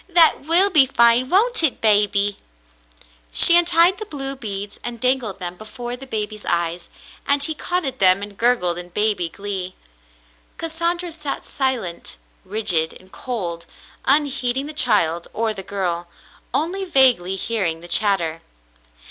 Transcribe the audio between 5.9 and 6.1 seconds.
the